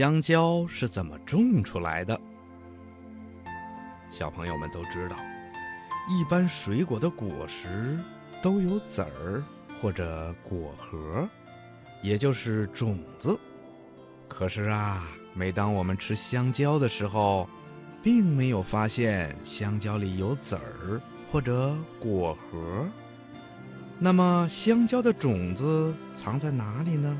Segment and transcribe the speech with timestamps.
[0.00, 2.18] 香蕉是怎么种出来的？
[4.08, 5.16] 小朋友们都知道，
[6.08, 7.98] 一般水果的果实
[8.40, 9.44] 都有籽儿
[9.78, 11.28] 或者果核，
[12.00, 13.38] 也就是种子。
[14.26, 17.46] 可是啊，每当我们吃香蕉的时候，
[18.02, 20.98] 并没有发现香蕉里有籽儿
[21.30, 22.88] 或者果核。
[23.98, 27.18] 那么，香蕉的种子藏在哪里呢？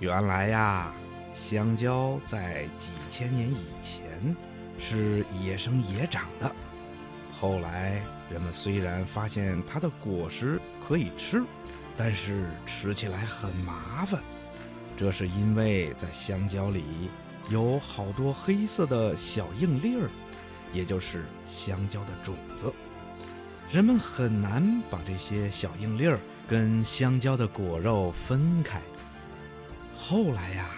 [0.00, 0.94] 原来呀，
[1.38, 4.36] 香蕉在几千年以前
[4.76, 6.52] 是野生野长的。
[7.40, 11.42] 后来，人们虽然发现它的果实可以吃，
[11.96, 14.20] 但是吃起来很麻烦。
[14.96, 17.08] 这是因为在香蕉里
[17.48, 20.10] 有好多黑色的小硬粒儿，
[20.72, 22.70] 也就是香蕉的种子。
[23.70, 28.82] 人们很难把这些小硬粒儿跟香蕉的果肉分开。
[29.96, 30.68] 后来呀，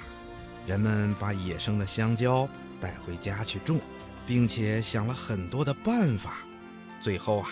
[0.66, 2.48] 人们把野生的香蕉
[2.80, 3.80] 带回家去种，
[4.26, 6.38] 并且想了很多的办法，
[7.00, 7.50] 最后啊，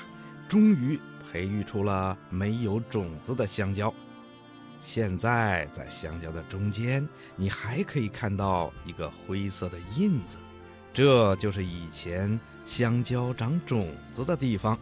[0.49, 0.99] 终于
[1.31, 3.93] 培育出了没有种子的香蕉。
[4.81, 10.39] 现在在香蕉的中间，你还可以看到一个灰色的印子，
[10.93, 14.79] 这就是以前香蕉长种子的地方。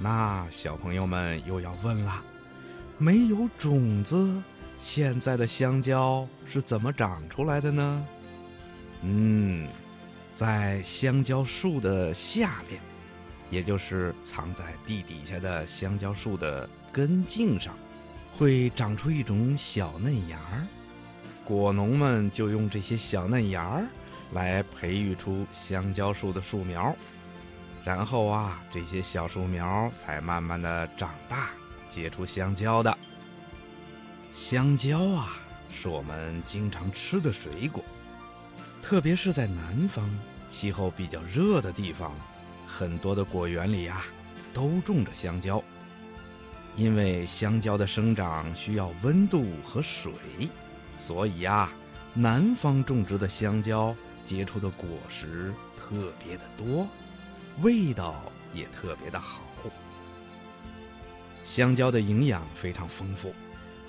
[0.00, 2.20] 那小朋友们又要问了：
[2.98, 4.42] 没有种子，
[4.78, 8.06] 现在的香蕉是怎么长出来的呢？
[9.02, 9.68] 嗯，
[10.34, 12.80] 在香蕉树的下面，
[13.50, 17.76] 也就是藏在地底下的香蕉树的根茎上，
[18.32, 20.66] 会长出一种小嫩芽儿。
[21.44, 23.86] 果农们就用这些小嫩芽儿
[24.32, 26.94] 来培育出香蕉树的树苗。
[27.84, 31.50] 然后啊，这些小树苗才慢慢的长大，
[31.88, 32.98] 结出香蕉的。
[34.36, 35.38] 香蕉啊，
[35.72, 37.82] 是我们经常吃的水果，
[38.82, 40.06] 特别是在南方
[40.50, 42.12] 气候比较热的地方，
[42.66, 44.04] 很多的果园里呀，
[44.52, 45.64] 都种着香蕉。
[46.76, 50.12] 因为香蕉的生长需要温度和水，
[50.98, 51.72] 所以呀，
[52.12, 56.86] 南方种植的香蕉结出的果实特别的多。
[57.62, 58.22] 味道
[58.52, 59.40] 也特别的好。
[61.42, 63.32] 香蕉的营养非常丰富，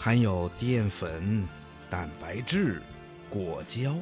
[0.07, 1.45] 含有淀粉、
[1.89, 2.81] 蛋白质、
[3.29, 3.93] 果胶、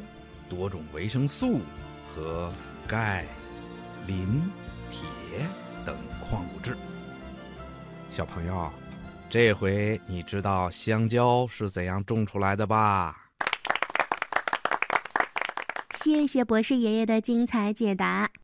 [0.48, 1.62] 多种维生素
[2.08, 2.54] 和
[2.86, 3.26] 钙、
[4.06, 4.40] 磷、
[4.88, 5.00] 铁
[5.84, 6.78] 等矿物质。
[8.08, 8.72] 小朋友，
[9.32, 13.18] 这回你知道香蕉是怎样种出来的吧？
[15.96, 18.30] 谢谢博士爷爷的精彩解答。